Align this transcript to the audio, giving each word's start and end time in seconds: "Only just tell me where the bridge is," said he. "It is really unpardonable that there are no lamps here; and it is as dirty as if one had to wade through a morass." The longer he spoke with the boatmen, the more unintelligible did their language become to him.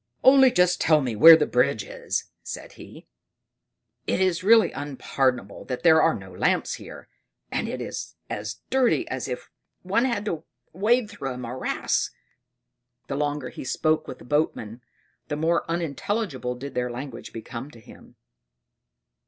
"Only 0.23 0.49
just 0.49 0.81
tell 0.81 0.99
me 0.99 1.15
where 1.15 1.37
the 1.37 1.45
bridge 1.45 1.83
is," 1.83 2.23
said 2.41 2.71
he. 2.71 3.05
"It 4.07 4.19
is 4.19 4.43
really 4.43 4.71
unpardonable 4.71 5.63
that 5.65 5.83
there 5.83 6.01
are 6.01 6.15
no 6.15 6.31
lamps 6.31 6.73
here; 6.73 7.07
and 7.51 7.69
it 7.69 7.79
is 7.79 8.15
as 8.27 8.61
dirty 8.71 9.07
as 9.09 9.27
if 9.27 9.51
one 9.83 10.05
had 10.05 10.25
to 10.25 10.43
wade 10.73 11.07
through 11.11 11.29
a 11.33 11.37
morass." 11.37 12.09
The 13.09 13.15
longer 13.15 13.49
he 13.49 13.63
spoke 13.63 14.07
with 14.07 14.17
the 14.17 14.25
boatmen, 14.25 14.81
the 15.27 15.35
more 15.37 15.69
unintelligible 15.69 16.55
did 16.55 16.73
their 16.73 16.89
language 16.89 17.31
become 17.31 17.69
to 17.69 17.79
him. 17.79 18.15